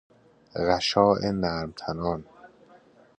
غشاء 0.67 1.31
نرم 1.31 1.71
تنان 1.77 2.23